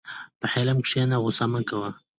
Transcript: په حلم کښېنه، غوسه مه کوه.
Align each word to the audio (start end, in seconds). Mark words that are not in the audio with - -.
په 0.39 0.45
حلم 0.53 0.77
کښېنه، 0.85 1.15
غوسه 1.23 1.45
مه 1.51 1.61
کوه. 1.69 1.89